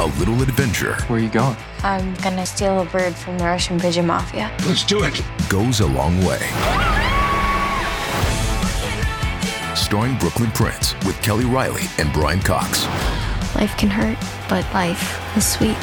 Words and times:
A 0.00 0.06
little 0.20 0.40
adventure 0.42 0.94
Where 1.08 1.18
are 1.18 1.22
you 1.22 1.28
going? 1.28 1.56
I'm 1.82 2.14
gonna 2.14 2.46
steal 2.46 2.80
a 2.80 2.84
bird 2.84 3.14
from 3.16 3.36
the 3.36 3.44
Russian 3.44 3.80
pigeon 3.80 4.06
mafia. 4.06 4.50
Let's 4.64 4.84
do 4.84 5.02
it. 5.02 5.20
goes 5.48 5.80
a 5.80 5.86
long 5.86 6.16
way. 6.24 6.38
Starring 9.74 10.16
Brooklyn 10.18 10.52
Prince 10.52 10.94
with 11.04 11.20
Kelly 11.20 11.46
Reilly 11.46 11.82
and 11.98 12.12
Brian 12.12 12.40
Cox. 12.40 12.86
Life 13.56 13.76
can 13.76 13.88
hurt, 13.88 14.18
but 14.48 14.62
life 14.72 15.36
is 15.36 15.44
sweet. 15.44 15.76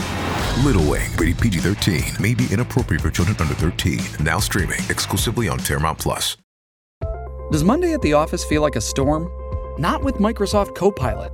Little 0.63 0.89
Wing, 0.89 1.11
rated 1.17 1.37
PG 1.39 1.59
13, 1.59 2.03
may 2.21 2.33
be 2.33 2.47
inappropriate 2.51 3.01
for 3.01 3.09
children 3.09 3.35
under 3.39 3.53
13. 3.55 3.99
Now 4.23 4.39
streaming 4.39 4.79
exclusively 4.89 5.49
on 5.49 5.59
Paramount 5.59 5.99
Plus. 5.99 6.37
Does 7.51 7.65
Monday 7.65 7.93
at 7.93 8.01
the 8.01 8.13
office 8.13 8.45
feel 8.45 8.61
like 8.61 8.77
a 8.77 8.81
storm? 8.81 9.29
Not 9.77 10.03
with 10.03 10.15
Microsoft 10.15 10.73
Copilot. 10.73 11.33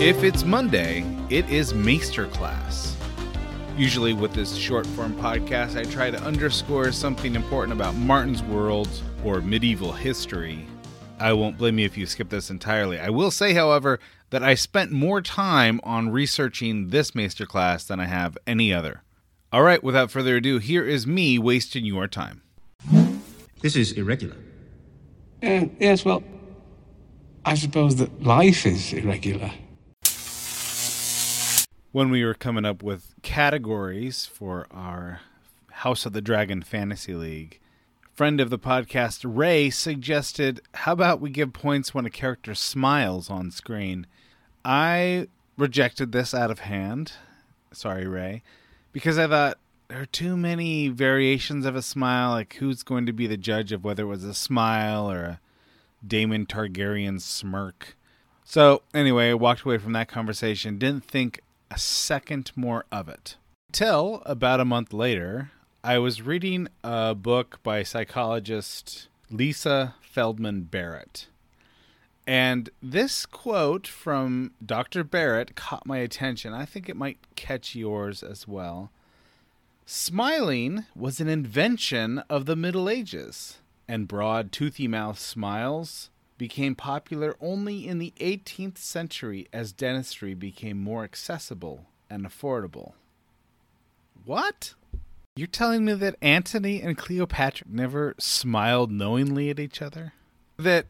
If 0.00 0.24
it's 0.24 0.44
Monday, 0.44 1.04
it 1.28 1.46
is 1.50 1.74
Maester 1.74 2.26
Class. 2.28 2.96
Usually, 3.76 4.14
with 4.14 4.32
this 4.32 4.56
short 4.56 4.86
form 4.86 5.12
podcast, 5.12 5.76
I 5.76 5.84
try 5.84 6.10
to 6.10 6.18
underscore 6.22 6.90
something 6.90 7.34
important 7.34 7.74
about 7.74 7.94
Martin's 7.94 8.42
world 8.42 8.88
or 9.22 9.42
medieval 9.42 9.92
history. 9.92 10.64
I 11.18 11.34
won't 11.34 11.58
blame 11.58 11.78
you 11.78 11.84
if 11.84 11.98
you 11.98 12.06
skip 12.06 12.30
this 12.30 12.48
entirely. 12.48 12.98
I 12.98 13.10
will 13.10 13.30
say, 13.30 13.52
however, 13.52 14.00
that 14.30 14.42
I 14.42 14.54
spent 14.54 14.90
more 14.90 15.20
time 15.20 15.82
on 15.84 16.08
researching 16.08 16.88
this 16.88 17.14
Maester 17.14 17.44
Class 17.44 17.84
than 17.84 18.00
I 18.00 18.06
have 18.06 18.38
any 18.46 18.72
other. 18.72 19.02
All 19.52 19.62
right, 19.62 19.84
without 19.84 20.10
further 20.10 20.36
ado, 20.36 20.60
here 20.60 20.86
is 20.86 21.06
me 21.06 21.38
wasting 21.38 21.84
your 21.84 22.06
time. 22.06 22.40
This 23.60 23.76
is 23.76 23.92
irregular. 23.92 24.36
Uh, 25.42 25.66
yes, 25.78 26.06
well, 26.06 26.22
I 27.44 27.54
suppose 27.54 27.96
that 27.96 28.22
life 28.22 28.64
is 28.64 28.94
irregular. 28.94 29.52
When 31.92 32.10
we 32.12 32.24
were 32.24 32.34
coming 32.34 32.64
up 32.64 32.84
with 32.84 33.16
categories 33.22 34.24
for 34.24 34.68
our 34.70 35.22
House 35.72 36.06
of 36.06 36.12
the 36.12 36.20
Dragon 36.20 36.62
Fantasy 36.62 37.14
League, 37.14 37.58
friend 38.14 38.40
of 38.40 38.48
the 38.48 38.60
podcast 38.60 39.24
Ray 39.24 39.70
suggested, 39.70 40.60
"How 40.72 40.92
about 40.92 41.20
we 41.20 41.30
give 41.30 41.52
points 41.52 41.92
when 41.92 42.06
a 42.06 42.10
character 42.10 42.54
smiles 42.54 43.28
on 43.28 43.50
screen?" 43.50 44.06
I 44.64 45.26
rejected 45.56 46.12
this 46.12 46.32
out 46.32 46.52
of 46.52 46.60
hand. 46.60 47.14
Sorry, 47.72 48.06
Ray, 48.06 48.44
because 48.92 49.18
I 49.18 49.26
thought 49.26 49.58
there 49.88 50.02
are 50.02 50.06
too 50.06 50.36
many 50.36 50.86
variations 50.86 51.66
of 51.66 51.74
a 51.74 51.82
smile. 51.82 52.30
Like, 52.30 52.54
who's 52.54 52.84
going 52.84 53.04
to 53.06 53.12
be 53.12 53.26
the 53.26 53.36
judge 53.36 53.72
of 53.72 53.82
whether 53.82 54.04
it 54.04 54.06
was 54.06 54.22
a 54.22 54.32
smile 54.32 55.10
or 55.10 55.24
a 55.24 55.40
Daemon 56.06 56.46
Targaryen 56.46 57.20
smirk? 57.20 57.96
So, 58.44 58.82
anyway, 58.94 59.30
I 59.30 59.34
walked 59.34 59.62
away 59.62 59.78
from 59.78 59.92
that 59.94 60.06
conversation, 60.06 60.78
didn't 60.78 61.04
think 61.04 61.40
a 61.70 61.78
second 61.78 62.52
more 62.56 62.84
of 62.90 63.08
it. 63.08 63.36
Till 63.72 64.22
about 64.26 64.60
a 64.60 64.64
month 64.64 64.92
later, 64.92 65.50
I 65.84 65.98
was 65.98 66.22
reading 66.22 66.68
a 66.82 67.14
book 67.14 67.60
by 67.62 67.82
psychologist 67.82 69.08
Lisa 69.30 69.94
Feldman 70.00 70.62
Barrett. 70.62 71.28
And 72.26 72.70
this 72.82 73.26
quote 73.26 73.86
from 73.86 74.52
Dr. 74.64 75.04
Barrett 75.04 75.54
caught 75.56 75.86
my 75.86 75.98
attention. 75.98 76.52
I 76.52 76.64
think 76.64 76.88
it 76.88 76.96
might 76.96 77.18
catch 77.36 77.74
yours 77.74 78.22
as 78.22 78.46
well. 78.46 78.90
Smiling 79.86 80.84
was 80.94 81.20
an 81.20 81.28
invention 81.28 82.18
of 82.28 82.46
the 82.46 82.54
Middle 82.54 82.88
Ages, 82.88 83.58
and 83.88 84.06
broad, 84.06 84.52
toothy 84.52 84.86
mouth 84.86 85.18
smiles 85.18 86.10
became 86.40 86.74
popular 86.74 87.36
only 87.38 87.86
in 87.86 87.98
the 87.98 88.14
18th 88.18 88.78
century 88.78 89.46
as 89.52 89.74
dentistry 89.74 90.32
became 90.32 90.78
more 90.78 91.04
accessible 91.04 91.84
and 92.08 92.24
affordable. 92.24 92.94
What? 94.24 94.72
You're 95.36 95.46
telling 95.46 95.84
me 95.84 95.92
that 95.92 96.16
Antony 96.22 96.80
and 96.80 96.96
Cleopatra 96.96 97.66
never 97.68 98.14
smiled 98.16 98.90
knowingly 98.90 99.50
at 99.50 99.60
each 99.60 99.82
other? 99.82 100.14
That 100.56 100.86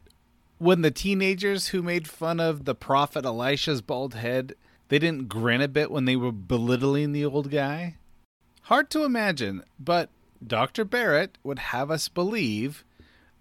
when 0.57 0.83
the 0.83 0.89
teenagers 0.89 1.67
who 1.67 1.81
made 1.81 2.07
fun 2.07 2.39
of 2.39 2.63
the 2.63 2.73
prophet 2.73 3.25
Elisha's 3.25 3.81
bald 3.81 4.13
head, 4.13 4.53
they 4.87 4.99
didn't 4.99 5.27
grin 5.27 5.59
a 5.59 5.67
bit 5.67 5.91
when 5.91 6.05
they 6.05 6.15
were 6.15 6.31
belittling 6.31 7.11
the 7.11 7.25
old 7.25 7.51
guy? 7.51 7.97
Hard 8.61 8.89
to 8.91 9.03
imagine, 9.03 9.63
but 9.77 10.09
Dr. 10.45 10.85
Barrett 10.85 11.37
would 11.43 11.59
have 11.59 11.91
us 11.91 12.07
believe 12.07 12.85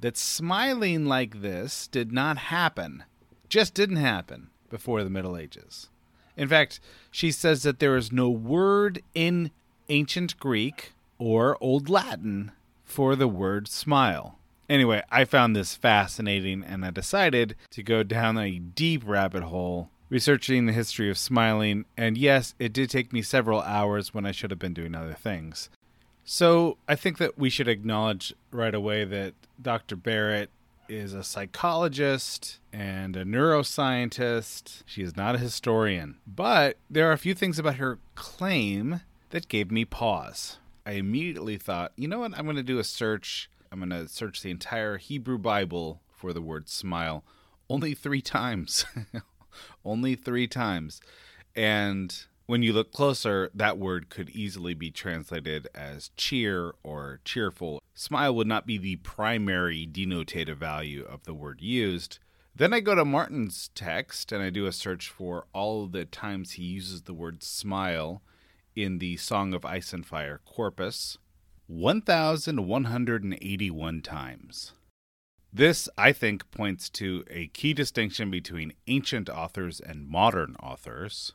that 0.00 0.16
smiling 0.16 1.06
like 1.06 1.42
this 1.42 1.86
did 1.86 2.12
not 2.12 2.38
happen, 2.38 3.04
just 3.48 3.74
didn't 3.74 3.96
happen 3.96 4.50
before 4.68 5.04
the 5.04 5.10
Middle 5.10 5.36
Ages. 5.36 5.88
In 6.36 6.48
fact, 6.48 6.80
she 7.10 7.30
says 7.30 7.62
that 7.64 7.80
there 7.80 7.96
is 7.96 8.12
no 8.12 8.30
word 8.30 9.02
in 9.14 9.50
ancient 9.88 10.38
Greek 10.38 10.92
or 11.18 11.58
Old 11.60 11.88
Latin 11.88 12.52
for 12.84 13.14
the 13.14 13.28
word 13.28 13.68
smile. 13.68 14.38
Anyway, 14.68 15.02
I 15.10 15.24
found 15.24 15.54
this 15.54 15.74
fascinating 15.74 16.62
and 16.62 16.84
I 16.84 16.90
decided 16.90 17.56
to 17.70 17.82
go 17.82 18.02
down 18.02 18.38
a 18.38 18.58
deep 18.58 19.02
rabbit 19.04 19.42
hole 19.42 19.90
researching 20.08 20.66
the 20.66 20.72
history 20.72 21.10
of 21.10 21.18
smiling. 21.18 21.84
And 21.96 22.16
yes, 22.16 22.54
it 22.58 22.72
did 22.72 22.90
take 22.90 23.12
me 23.12 23.22
several 23.22 23.62
hours 23.62 24.14
when 24.14 24.26
I 24.26 24.32
should 24.32 24.50
have 24.50 24.58
been 24.58 24.74
doing 24.74 24.94
other 24.94 25.14
things. 25.14 25.70
So 26.32 26.76
I 26.86 26.94
think 26.94 27.18
that 27.18 27.36
we 27.36 27.50
should 27.50 27.66
acknowledge 27.66 28.32
right 28.52 28.72
away 28.72 29.04
that 29.04 29.34
Dr. 29.60 29.96
Barrett 29.96 30.48
is 30.88 31.12
a 31.12 31.24
psychologist 31.24 32.60
and 32.72 33.16
a 33.16 33.24
neuroscientist. 33.24 34.84
She 34.86 35.02
is 35.02 35.16
not 35.16 35.34
a 35.34 35.38
historian. 35.38 36.18
But 36.28 36.76
there 36.88 37.08
are 37.08 37.12
a 37.12 37.18
few 37.18 37.34
things 37.34 37.58
about 37.58 37.74
her 37.76 37.98
claim 38.14 39.00
that 39.30 39.48
gave 39.48 39.72
me 39.72 39.84
pause. 39.84 40.58
I 40.86 40.92
immediately 40.92 41.56
thought, 41.56 41.90
you 41.96 42.06
know 42.06 42.20
what? 42.20 42.38
I'm 42.38 42.44
going 42.44 42.54
to 42.54 42.62
do 42.62 42.78
a 42.78 42.84
search. 42.84 43.50
I'm 43.72 43.80
going 43.80 43.90
to 43.90 44.06
search 44.06 44.40
the 44.40 44.52
entire 44.52 44.98
Hebrew 44.98 45.36
Bible 45.36 46.00
for 46.14 46.32
the 46.32 46.40
word 46.40 46.68
smile 46.68 47.24
only 47.68 47.92
three 47.92 48.22
times. 48.22 48.84
only 49.84 50.14
three 50.14 50.46
times. 50.46 51.00
And 51.56 52.24
when 52.50 52.62
you 52.64 52.72
look 52.72 52.90
closer, 52.90 53.48
that 53.54 53.78
word 53.78 54.10
could 54.10 54.28
easily 54.30 54.74
be 54.74 54.90
translated 54.90 55.68
as 55.72 56.10
cheer 56.16 56.74
or 56.82 57.20
cheerful. 57.24 57.80
Smile 57.94 58.34
would 58.34 58.48
not 58.48 58.66
be 58.66 58.76
the 58.76 58.96
primary 58.96 59.86
denotative 59.86 60.56
value 60.56 61.04
of 61.04 61.22
the 61.22 61.32
word 61.32 61.60
used. 61.60 62.18
Then 62.56 62.72
I 62.72 62.80
go 62.80 62.96
to 62.96 63.04
Martin's 63.04 63.70
text 63.76 64.32
and 64.32 64.42
I 64.42 64.50
do 64.50 64.66
a 64.66 64.72
search 64.72 65.08
for 65.08 65.46
all 65.52 65.86
the 65.86 66.04
times 66.04 66.54
he 66.54 66.64
uses 66.64 67.02
the 67.02 67.14
word 67.14 67.44
smile 67.44 68.20
in 68.74 68.98
the 68.98 69.16
Song 69.16 69.54
of 69.54 69.64
Ice 69.64 69.92
and 69.92 70.04
Fire 70.04 70.40
corpus 70.44 71.18
1,181 71.68 74.02
times. 74.02 74.72
This, 75.52 75.88
I 75.96 76.12
think, 76.12 76.50
points 76.50 76.90
to 76.90 77.24
a 77.30 77.46
key 77.46 77.74
distinction 77.74 78.28
between 78.28 78.72
ancient 78.88 79.28
authors 79.28 79.78
and 79.78 80.08
modern 80.08 80.56
authors. 80.60 81.34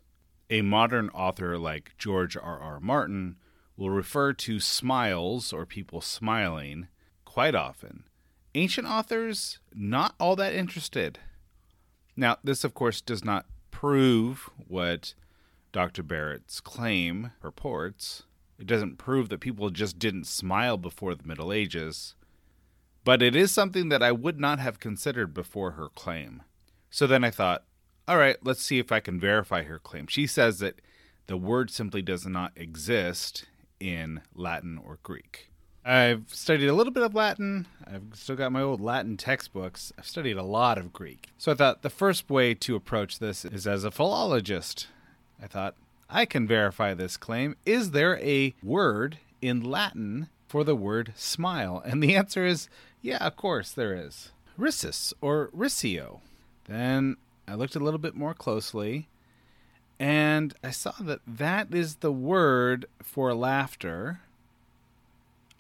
A 0.50 0.62
modern 0.62 1.10
author 1.10 1.58
like 1.58 1.94
George 1.98 2.38
R. 2.38 2.60
R. 2.60 2.80
Martin 2.80 3.38
will 3.78 3.90
refer 3.90 4.34
to 4.34 4.60
smiles 4.60 5.52
or 5.52 5.66
people 5.66 6.02
smiling 6.02 6.88
quite 7.26 7.56
often. 7.56 8.04
Ancient 8.54 8.88
authors, 8.88 9.60
not 9.74 10.16
all 10.20 10.36
that 10.38 10.54
interested. 10.54 11.20
Now, 12.16 12.38
this, 12.44 12.64
of 12.64 12.74
course, 12.74 13.02
does 13.02 13.26
not 13.26 13.48
prove 13.72 14.50
what 14.68 15.14
Dr. 15.74 16.04
Barrett's 16.04 16.62
claim 16.62 17.32
purports. 17.42 18.24
It 18.58 18.68
doesn't 18.68 18.98
prove 18.98 19.28
that 19.30 19.42
people 19.42 19.70
just 19.70 20.00
didn't 20.00 20.28
smile 20.28 20.78
before 20.78 21.16
the 21.16 21.28
Middle 21.28 21.52
Ages, 21.52 22.16
but 23.04 23.22
it 23.22 23.36
is 23.36 23.52
something 23.52 23.90
that 23.90 24.02
I 24.02 24.14
would 24.14 24.40
not 24.40 24.60
have 24.60 24.80
considered 24.80 25.34
before 25.34 25.72
her 25.72 25.90
claim. 25.90 26.44
So 26.90 27.06
then 27.06 27.26
I 27.26 27.32
thought, 27.32 27.66
all 28.08 28.18
right, 28.18 28.38
let's 28.44 28.62
see 28.62 28.80
if 28.80 28.92
I 28.92 29.00
can 29.00 29.20
verify 29.20 29.64
her 29.64 29.80
claim. 29.80 30.08
She 30.08 30.28
says 30.28 30.60
that 30.60 30.82
the 31.28 31.38
word 31.38 31.72
simply 31.72 32.02
does 32.02 32.26
not 32.26 32.52
exist 32.56 33.46
in 33.80 34.22
Latin 34.36 34.80
or 34.84 35.00
Greek. 35.04 35.50
I've 35.84 36.34
studied 36.34 36.68
a 36.68 36.74
little 36.74 36.94
bit 36.94 37.04
of 37.04 37.14
Latin. 37.14 37.68
I've 37.86 38.04
still 38.14 38.36
got 38.36 38.52
my 38.52 38.62
old 38.62 38.82
Latin 38.82 39.18
textbooks. 39.18 39.94
I've 39.98 40.08
studied 40.08 40.38
a 40.38 40.44
lot 40.44 40.80
of 40.80 40.92
Greek. 40.92 41.30
So 41.38 41.52
I 41.52 41.56
thought 41.56 41.84
the 41.84 41.92
first 41.92 42.30
way 42.30 42.56
to 42.56 42.76
approach 42.76 43.20
this 43.20 43.46
is 43.46 43.68
as 43.68 43.84
a 43.84 43.92
philologist. 43.92 44.88
I 45.42 45.46
thought, 45.46 45.76
I 46.10 46.26
can 46.26 46.48
verify 46.48 46.94
this 46.94 47.18
claim. 47.18 47.56
Is 47.66 47.92
there 47.92 48.18
a 48.20 48.56
word 48.64 49.20
in 49.42 49.62
Latin 49.62 50.30
for 50.48 50.64
the 50.64 50.76
word 50.76 51.14
smile? 51.16 51.84
And 51.86 52.02
the 52.02 52.16
answer 52.16 52.46
is, 52.46 52.68
yeah, 53.02 53.26
of 53.26 53.36
course 53.36 53.72
there 53.72 53.94
is. 53.94 54.32
Risus 54.60 55.14
or 55.22 55.50
rissio. 55.56 56.22
Then 56.68 57.18
I 57.48 57.56
looked 57.56 57.76
a 57.76 57.80
little 57.80 58.00
bit 58.00 58.16
more 58.16 58.34
closely 58.34 59.08
and 60.00 60.54
I 60.64 60.72
saw 60.72 60.94
that 61.00 61.22
that 61.26 61.74
is 61.74 61.98
the 61.98 62.12
word 62.12 62.86
for 63.02 63.34
laughter 63.34 64.22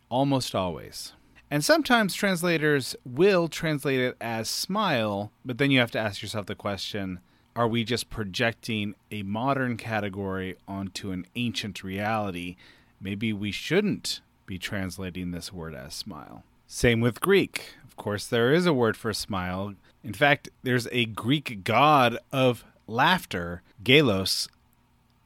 almost 0.09 0.53
always. 0.53 1.13
And 1.49 1.63
sometimes 1.63 2.15
translators 2.15 2.95
will 3.05 3.47
translate 3.47 3.99
it 3.99 4.17
as 4.19 4.49
smile, 4.49 5.31
but 5.45 5.57
then 5.57 5.71
you 5.71 5.79
have 5.79 5.91
to 5.91 5.99
ask 5.99 6.21
yourself 6.21 6.47
the 6.47 6.55
question 6.55 7.19
are 7.55 7.67
we 7.69 7.85
just 7.85 8.09
projecting 8.09 8.95
a 9.11 9.23
modern 9.23 9.77
category 9.77 10.57
onto 10.67 11.11
an 11.11 11.25
ancient 11.37 11.85
reality? 11.85 12.57
Maybe 12.99 13.31
we 13.31 13.51
shouldn't 13.51 14.19
be 14.45 14.57
translating 14.57 15.31
this 15.31 15.53
word 15.53 15.73
as 15.73 15.93
smile. 15.93 16.43
Same 16.67 16.99
with 16.99 17.21
Greek. 17.21 17.75
Of 17.85 17.95
course, 17.95 18.27
there 18.27 18.51
is 18.51 18.65
a 18.65 18.73
word 18.73 18.97
for 18.97 19.13
smile. 19.13 19.75
In 20.05 20.13
fact, 20.13 20.49
there's 20.61 20.87
a 20.91 21.05
Greek 21.05 21.63
god 21.63 22.19
of 22.31 22.63
laughter, 22.85 23.63
Gelos. 23.83 24.47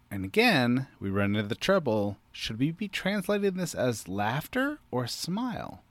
And 0.09 0.23
again, 0.23 0.87
we 1.01 1.09
run 1.09 1.35
into 1.35 1.49
the 1.49 1.55
trouble 1.55 2.15
should 2.31 2.57
we 2.57 2.71
be 2.71 2.87
translating 2.87 3.55
this 3.55 3.75
as 3.75 4.07
laughter 4.07 4.79
or 4.89 5.05
smile? 5.05 5.83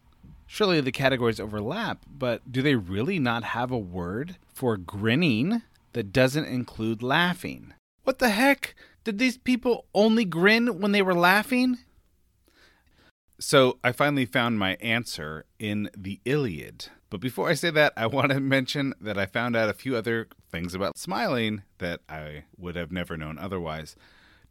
Surely 0.46 0.80
the 0.80 0.90
categories 0.90 1.38
overlap, 1.38 2.06
but 2.10 2.50
do 2.50 2.62
they 2.62 2.76
really 2.76 3.18
not 3.18 3.44
have 3.44 3.70
a 3.70 3.76
word 3.76 4.38
for 4.54 4.78
grinning 4.78 5.60
that 5.92 6.10
doesn't 6.10 6.46
include 6.46 7.02
laughing? 7.02 7.74
What 8.04 8.20
the 8.20 8.30
heck? 8.30 8.74
Did 9.04 9.18
these 9.18 9.36
people 9.36 9.84
only 9.94 10.24
grin 10.24 10.80
when 10.80 10.92
they 10.92 11.02
were 11.02 11.14
laughing? 11.14 11.76
So 13.38 13.78
I 13.84 13.92
finally 13.92 14.24
found 14.24 14.58
my 14.58 14.76
answer 14.76 15.44
in 15.58 15.90
the 15.94 16.20
Iliad. 16.24 16.86
But 17.10 17.20
before 17.20 17.48
I 17.48 17.54
say 17.54 17.70
that, 17.70 17.92
I 17.96 18.06
want 18.06 18.32
to 18.32 18.40
mention 18.58 18.94
that 19.00 19.18
I 19.18 19.26
found 19.26 19.56
out 19.56 19.68
a 19.68 19.74
few 19.74 19.96
other 19.96 20.28
things 20.50 20.74
about 20.74 20.98
smiling 20.98 21.62
that 21.78 22.00
I 22.08 22.44
would 22.56 22.76
have 22.76 22.92
never 22.92 23.16
known 23.16 23.38
otherwise. 23.38 23.96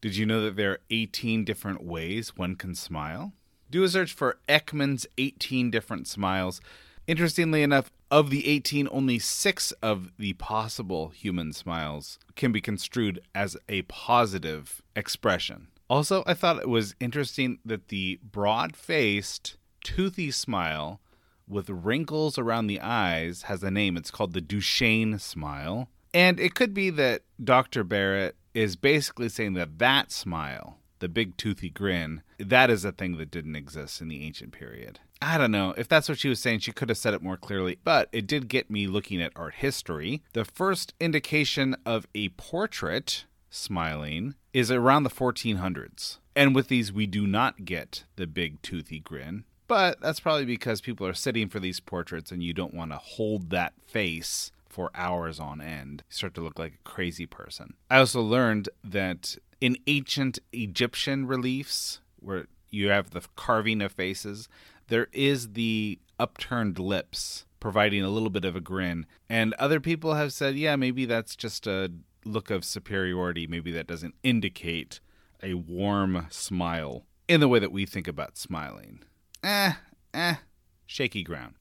Did 0.01 0.15
you 0.15 0.25
know 0.25 0.41
that 0.41 0.55
there 0.55 0.71
are 0.71 0.79
18 0.89 1.43
different 1.43 1.83
ways 1.83 2.35
one 2.35 2.55
can 2.55 2.75
smile? 2.75 3.33
Do 3.69 3.83
a 3.83 3.89
search 3.89 4.13
for 4.13 4.37
Ekman's 4.47 5.07
18 5.17 5.71
different 5.71 6.07
smiles. 6.07 6.61
Interestingly 7.07 7.63
enough, 7.63 7.91
of 8.09 8.29
the 8.29 8.47
18, 8.47 8.87
only 8.91 9.19
six 9.19 9.71
of 9.81 10.11
the 10.17 10.33
possible 10.33 11.09
human 11.09 11.51
smiles 11.51 12.19
can 12.35 12.51
be 12.51 12.61
construed 12.61 13.19
as 13.35 13.57
a 13.67 13.81
positive 13.83 14.81
expression. 14.95 15.67
Also, 15.89 16.23
I 16.25 16.33
thought 16.33 16.61
it 16.61 16.69
was 16.69 16.95
interesting 16.99 17.59
that 17.65 17.89
the 17.89 18.19
broad 18.23 18.75
faced, 18.75 19.57
toothy 19.83 20.31
smile 20.31 21.01
with 21.47 21.69
wrinkles 21.69 22.37
around 22.37 22.67
the 22.67 22.81
eyes 22.81 23.43
has 23.43 23.63
a 23.63 23.71
name. 23.71 23.97
It's 23.97 24.11
called 24.11 24.33
the 24.33 24.41
Duchenne 24.41 25.19
smile. 25.19 25.89
And 26.13 26.39
it 26.39 26.55
could 26.55 26.73
be 26.73 26.89
that 26.91 27.21
Dr. 27.43 27.83
Barrett 27.83 28.35
is 28.53 28.75
basically 28.75 29.29
saying 29.29 29.53
that 29.53 29.77
that 29.79 30.11
smile, 30.11 30.77
the 30.99 31.07
big 31.07 31.37
toothy 31.37 31.69
grin, 31.69 32.23
that 32.39 32.69
is 32.69 32.83
a 32.83 32.91
thing 32.91 33.17
that 33.17 33.31
didn't 33.31 33.55
exist 33.55 34.01
in 34.01 34.07
the 34.07 34.23
ancient 34.23 34.51
period. 34.51 34.99
I 35.21 35.37
don't 35.37 35.51
know. 35.51 35.73
If 35.77 35.87
that's 35.87 36.09
what 36.09 36.19
she 36.19 36.29
was 36.29 36.39
saying, 36.39 36.59
she 36.59 36.71
could 36.71 36.89
have 36.89 36.97
said 36.97 37.13
it 37.13 37.23
more 37.23 37.37
clearly, 37.37 37.79
but 37.83 38.09
it 38.11 38.27
did 38.27 38.47
get 38.47 38.69
me 38.69 38.87
looking 38.87 39.21
at 39.21 39.31
art 39.35 39.55
history. 39.55 40.23
The 40.33 40.45
first 40.45 40.93
indication 40.99 41.75
of 41.85 42.07
a 42.13 42.29
portrait 42.29 43.25
smiling 43.49 44.35
is 44.53 44.71
around 44.71 45.03
the 45.03 45.09
1400s. 45.09 46.17
And 46.35 46.53
with 46.53 46.67
these, 46.67 46.93
we 46.93 47.07
do 47.07 47.25
not 47.25 47.65
get 47.65 48.03
the 48.15 48.27
big 48.27 48.61
toothy 48.61 48.99
grin. 48.99 49.45
But 49.67 49.99
that's 50.01 50.19
probably 50.19 50.45
because 50.45 50.81
people 50.81 51.05
are 51.05 51.13
sitting 51.13 51.49
for 51.49 51.59
these 51.59 51.79
portraits 51.79 52.31
and 52.31 52.41
you 52.41 52.53
don't 52.53 52.73
want 52.73 52.91
to 52.91 52.97
hold 52.97 53.49
that 53.49 53.73
face 53.85 54.51
for 54.69 54.91
hours 54.95 55.39
on 55.39 55.59
end. 55.59 56.03
You 56.09 56.15
start 56.15 56.33
to 56.35 56.41
look 56.41 56.59
like 56.59 56.73
a 56.73 56.89
crazy 56.89 57.25
person. 57.25 57.73
I 57.89 57.97
also 57.97 58.21
learned 58.21 58.69
that 58.83 59.35
in 59.59 59.77
ancient 59.87 60.39
Egyptian 60.53 61.25
reliefs, 61.27 61.99
where 62.19 62.47
you 62.69 62.89
have 62.89 63.11
the 63.11 63.23
carving 63.35 63.81
of 63.81 63.91
faces, 63.91 64.47
there 64.87 65.07
is 65.11 65.53
the 65.53 65.99
upturned 66.19 66.79
lips 66.79 67.45
providing 67.59 68.03
a 68.03 68.09
little 68.09 68.29
bit 68.29 68.45
of 68.45 68.55
a 68.55 68.61
grin. 68.61 69.05
And 69.29 69.53
other 69.55 69.79
people 69.79 70.13
have 70.13 70.31
said, 70.31 70.55
yeah, 70.55 70.75
maybe 70.75 71.05
that's 71.05 71.35
just 71.35 71.67
a 71.67 71.91
look 72.23 72.49
of 72.49 72.63
superiority. 72.63 73.47
Maybe 73.47 73.71
that 73.71 73.87
doesn't 73.87 74.15
indicate 74.23 74.99
a 75.41 75.55
warm 75.55 76.27
smile 76.29 77.05
in 77.27 77.39
the 77.39 77.47
way 77.47 77.59
that 77.59 77.71
we 77.71 77.85
think 77.85 78.07
about 78.07 78.37
smiling. 78.37 79.03
Eh, 79.47 79.71
eh, 80.13 80.35
shaky 80.85 81.23
ground. 81.23 81.53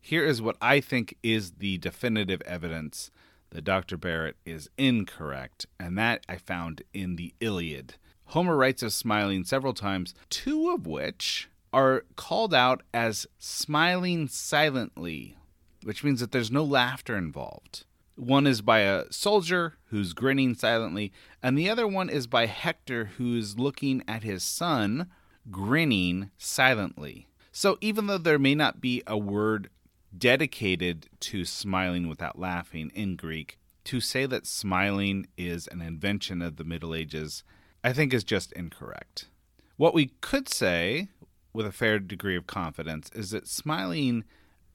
Here 0.00 0.24
is 0.24 0.40
what 0.40 0.56
I 0.62 0.78
think 0.78 1.16
is 1.24 1.54
the 1.54 1.76
definitive 1.78 2.40
evidence 2.42 3.10
that 3.50 3.64
Dr. 3.64 3.96
Barrett 3.96 4.36
is 4.46 4.70
incorrect, 4.78 5.66
and 5.80 5.98
that 5.98 6.24
I 6.28 6.36
found 6.36 6.82
in 6.94 7.16
the 7.16 7.34
Iliad. 7.40 7.96
Homer 8.26 8.56
writes 8.56 8.84
of 8.84 8.92
smiling 8.92 9.42
several 9.42 9.74
times, 9.74 10.14
two 10.30 10.70
of 10.70 10.86
which 10.86 11.48
are 11.72 12.04
called 12.14 12.54
out 12.54 12.84
as 12.94 13.26
smiling 13.40 14.28
silently, 14.28 15.36
which 15.82 16.04
means 16.04 16.20
that 16.20 16.30
there's 16.30 16.52
no 16.52 16.62
laughter 16.62 17.16
involved. 17.16 17.86
One 18.14 18.46
is 18.46 18.62
by 18.62 18.80
a 18.82 19.10
soldier 19.10 19.78
who's 19.86 20.12
grinning 20.12 20.54
silently, 20.54 21.10
and 21.42 21.58
the 21.58 21.68
other 21.68 21.88
one 21.88 22.08
is 22.08 22.28
by 22.28 22.46
Hector 22.46 23.06
who's 23.18 23.58
looking 23.58 24.04
at 24.06 24.22
his 24.22 24.44
son, 24.44 25.08
grinning 25.50 26.30
silently. 26.38 27.26
So 27.52 27.76
even 27.80 28.06
though 28.06 28.18
there 28.18 28.38
may 28.38 28.54
not 28.54 28.80
be 28.80 29.02
a 29.06 29.18
word 29.18 29.68
dedicated 30.16 31.08
to 31.20 31.44
smiling 31.44 32.08
without 32.08 32.38
laughing 32.38 32.90
in 32.94 33.16
Greek, 33.16 33.58
to 33.84 34.00
say 34.00 34.26
that 34.26 34.46
smiling 34.46 35.26
is 35.36 35.66
an 35.68 35.82
invention 35.82 36.40
of 36.40 36.56
the 36.56 36.64
Middle 36.64 36.94
Ages, 36.94 37.44
I 37.84 37.92
think 37.92 38.14
is 38.14 38.24
just 38.24 38.52
incorrect. 38.52 39.28
What 39.76 39.94
we 39.94 40.12
could 40.20 40.48
say 40.48 41.08
with 41.52 41.66
a 41.66 41.72
fair 41.72 41.98
degree 41.98 42.36
of 42.36 42.46
confidence 42.46 43.10
is 43.14 43.30
that 43.30 43.48
smiling 43.48 44.24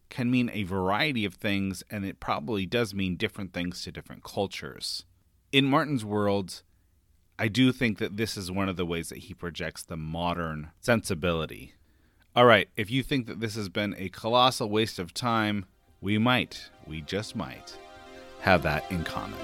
can 0.10 0.29
mean 0.29 0.50
a 0.53 0.63
variety 0.63 1.25
of 1.25 1.36
things, 1.36 1.84
and 1.89 2.05
it 2.05 2.19
probably 2.19 2.65
does 2.65 2.93
mean 2.93 3.15
different 3.15 3.53
things 3.53 3.81
to 3.84 3.91
different 3.91 4.24
cultures. 4.24 5.03
In 5.51 5.65
Martin's 5.65 6.05
world, 6.05 6.62
I 7.39 7.48
do 7.48 7.72
think 7.72 7.98
that 7.98 8.17
this 8.17 8.38
is 8.38 8.51
one 8.51 8.69
of 8.69 8.77
the 8.77 8.86
ways 8.86 9.10
that 9.10 9.19
he 9.19 9.34
projects 9.34 9.84
the 9.84 9.98
modern 9.98 10.72
sensibility. 10.79 11.74
All 12.38 12.46
right, 12.46 12.70
if 12.77 12.91
you 12.91 13.01
think 13.01 13.25
that 13.25 13.39
this 13.39 13.56
has 13.56 13.67
been 13.67 13.96
a 13.98 14.10
colossal 14.10 14.70
waste 14.70 15.00
of 15.00 15.12
time, 15.12 15.65
we 16.01 16.20
might, 16.20 16.70
we 16.86 17.01
just 17.01 17.36
might, 17.36 17.75
have 18.41 18.62
that 18.62 18.86
in 18.91 19.03
common. 19.03 19.39